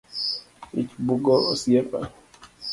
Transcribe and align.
Ich 0.81 0.89
bugo 1.05 1.35
osiepa 1.53 1.99